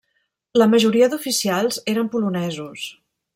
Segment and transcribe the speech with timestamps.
[0.61, 2.89] La majoria d'oficials eren polonesos.